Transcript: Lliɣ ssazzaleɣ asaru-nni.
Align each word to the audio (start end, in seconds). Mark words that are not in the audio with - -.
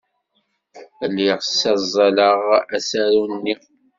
Lliɣ 1.09 1.37
ssazzaleɣ 1.43 2.39
asaru-nni. 2.75 3.55